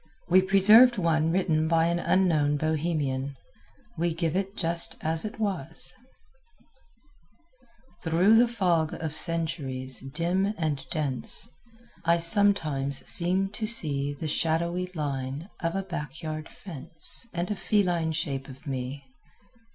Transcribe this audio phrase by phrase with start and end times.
[0.29, 3.35] We preserved one written by an unknown Bohemian.
[3.99, 5.93] We give it just as it was:
[8.01, 11.47] Through the fog of centuries, dim and dense,
[12.03, 18.13] I sometimes seem to see The shadowy line of a backyard fence And a feline
[18.13, 19.03] shape of me.